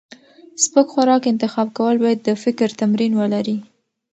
سپک 0.63 0.87
خوراک 0.93 1.23
انتخاب 1.31 1.67
کول 1.77 1.95
باید 2.03 2.19
د 2.23 2.29
فکر 2.43 2.67
تمرین 2.81 3.11
ولري. 3.15 3.57